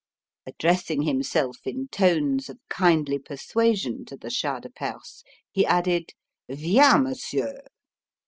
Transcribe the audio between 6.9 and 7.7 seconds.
Monsieur!"